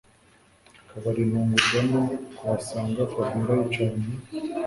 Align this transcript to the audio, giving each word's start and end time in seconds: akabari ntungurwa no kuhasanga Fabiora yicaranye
akabari 0.81 1.21
ntungurwa 1.29 1.79
no 1.89 2.01
kuhasanga 2.35 3.01
Fabiora 3.13 3.53
yicaranye 3.61 4.11